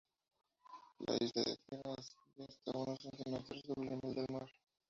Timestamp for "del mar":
4.15-4.49